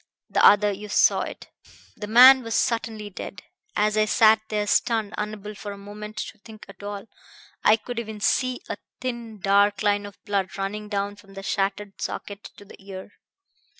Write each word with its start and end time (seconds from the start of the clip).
The 0.31 0.43
other... 0.43 0.71
you 0.71 0.89
saw 0.89 1.21
it. 1.21 1.51
The 1.95 2.07
man 2.07 2.41
was 2.41 2.55
certainly 2.55 3.11
dead. 3.11 3.43
As 3.75 3.95
I 3.95 4.05
sat 4.05 4.41
there 4.49 4.65
stunned, 4.65 5.13
unable 5.15 5.53
for 5.53 5.71
the 5.71 5.77
moment 5.77 6.17
to 6.17 6.39
think 6.39 6.65
at 6.67 6.81
all, 6.81 7.05
I 7.63 7.75
could 7.75 7.99
even 7.99 8.19
see 8.19 8.61
a 8.67 8.77
thin 8.99 9.39
dark 9.41 9.83
line 9.83 10.07
of 10.07 10.17
blood 10.25 10.57
running 10.57 10.89
down 10.89 11.17
from 11.17 11.35
the 11.35 11.43
shattered 11.43 12.01
socket 12.01 12.45
to 12.57 12.65
the 12.65 12.83
ear. 12.83 13.11